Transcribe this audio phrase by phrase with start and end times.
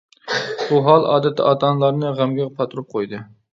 [0.69, 3.25] بۇ ھال ئادەتتە ئاتا-ئانىلارنى غەمگە پاتۇرۇپ قويدى.